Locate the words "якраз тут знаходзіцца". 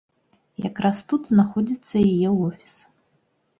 0.69-1.95